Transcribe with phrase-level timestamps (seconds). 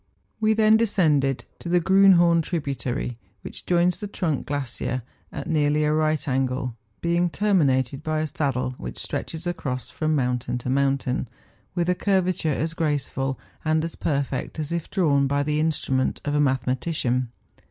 [0.39, 5.93] We then descended to the Grriinliorn tributary, which joins the trunk glacier at nearly a
[5.93, 11.27] right angle, being terminated by a saddle which stretches across from mountain to mountain,
[11.75, 16.19] with a curvature as graceful and as perfect as if drawn by the instru¬ ment
[16.25, 17.29] of a mathematician.